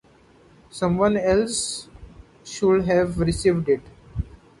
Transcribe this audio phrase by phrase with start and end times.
[0.71, 1.87] Someone else
[2.43, 3.81] should have received it.